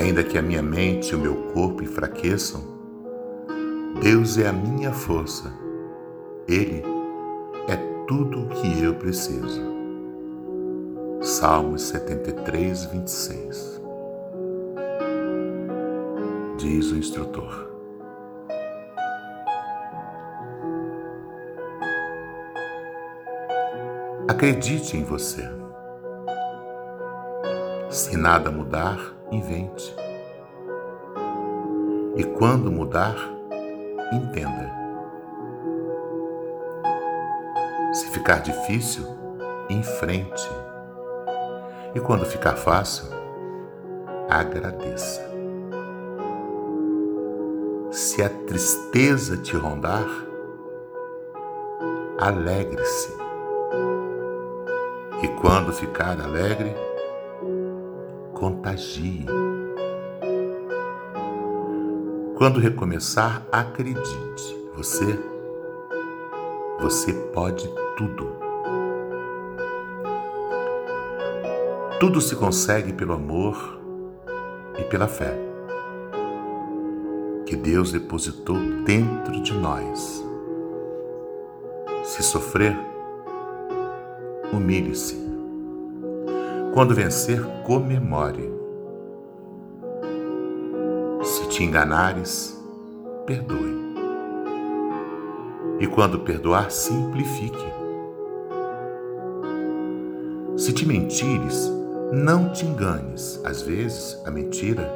[0.00, 2.62] Ainda que a minha mente e o meu corpo enfraqueçam,
[4.00, 5.52] Deus é a minha força.
[6.48, 6.82] Ele
[7.68, 9.60] é tudo o que eu preciso.
[11.20, 13.82] Salmos 73, 26
[16.56, 17.70] Diz o instrutor.
[24.26, 25.46] Acredite em você.
[27.90, 29.94] Se nada mudar, invente.
[32.16, 33.16] E quando mudar,
[34.12, 34.70] entenda.
[37.92, 39.04] Se ficar difícil,
[39.68, 40.48] enfrente.
[41.94, 43.08] E quando ficar fácil,
[44.28, 45.28] agradeça.
[47.90, 50.06] Se a tristeza te rondar,
[52.18, 53.12] alegre-se.
[55.22, 56.74] E quando ficar alegre,
[58.40, 59.26] contagie.
[62.38, 64.58] Quando recomeçar, acredite.
[64.74, 65.20] Você,
[66.80, 68.32] você pode tudo.
[72.00, 73.78] Tudo se consegue pelo amor
[74.78, 75.38] e pela fé
[77.44, 80.24] que Deus depositou dentro de nós.
[82.04, 82.74] Se sofrer,
[84.50, 85.29] humilhe-se.
[86.80, 88.50] Quando vencer, comemore.
[91.22, 92.58] Se te enganares,
[93.26, 93.76] perdoe.
[95.78, 97.66] E quando perdoar, simplifique.
[100.56, 101.70] Se te mentires,
[102.14, 103.38] não te enganes.
[103.44, 104.90] Às vezes, a mentira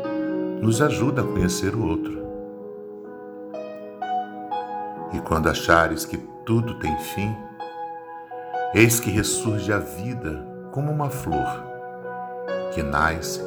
[0.63, 2.19] nos ajuda a conhecer o outro.
[5.13, 7.37] E quando achares que tudo tem fim,
[8.75, 11.74] Eis que ressurge a vida como uma flor
[12.75, 13.41] que nasce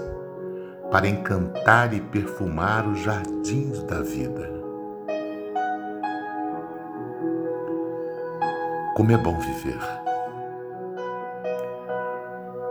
[0.89, 4.49] para encantar e perfumar os jardins da vida.
[8.95, 9.79] Como é bom viver.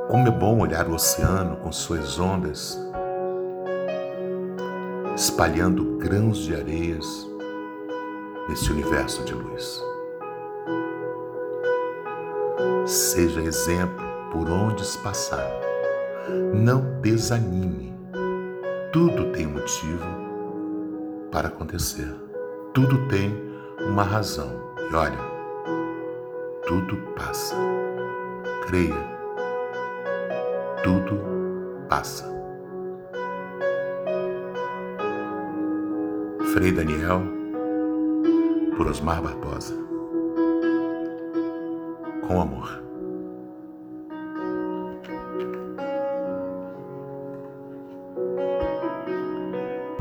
[0.09, 2.79] Como é bom olhar o oceano com suas ondas,
[5.15, 7.29] espalhando grãos de areias
[8.49, 9.83] nesse universo de luz.
[12.87, 15.67] Seja exemplo por onde passar.
[16.55, 17.95] Não desanime.
[18.93, 20.05] Tudo tem motivo
[21.31, 22.13] para acontecer.
[22.73, 23.35] Tudo tem
[23.81, 24.51] uma razão.
[24.91, 25.19] E olha,
[26.67, 27.57] tudo passa.
[28.67, 29.17] Creia.
[30.83, 31.21] Tudo
[31.89, 32.25] passa.
[36.53, 37.21] Frei Daniel,
[38.77, 39.87] por Osmar Barbosa
[42.27, 42.86] com amor.